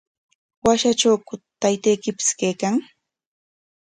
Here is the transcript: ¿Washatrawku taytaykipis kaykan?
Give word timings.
¿Washatrawku 0.65 1.33
taytaykipis 1.61 2.29
kaykan? 2.39 2.75